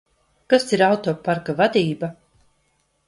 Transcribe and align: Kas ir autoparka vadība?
Kas 0.53 0.65
ir 0.77 0.83
autoparka 0.87 1.55
vadība? 1.63 2.13